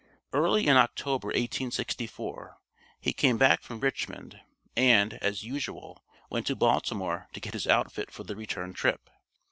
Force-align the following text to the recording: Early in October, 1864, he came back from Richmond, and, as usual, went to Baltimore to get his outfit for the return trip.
Early 0.33 0.65
in 0.65 0.77
October, 0.77 1.27
1864, 1.27 2.57
he 2.99 3.13
came 3.13 3.37
back 3.37 3.61
from 3.61 3.79
Richmond, 3.79 4.41
and, 4.75 5.13
as 5.21 5.43
usual, 5.43 6.03
went 6.27 6.47
to 6.47 6.55
Baltimore 6.55 7.27
to 7.33 7.39
get 7.39 7.53
his 7.53 7.67
outfit 7.67 8.09
for 8.09 8.23
the 8.23 8.35
return 8.35 8.73
trip. 8.73 9.11